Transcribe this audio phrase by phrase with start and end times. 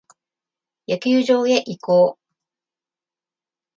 [0.87, 2.17] 野球場へ移行。